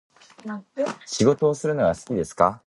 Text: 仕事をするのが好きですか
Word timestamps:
仕事をするのが好きですか 1.05 2.59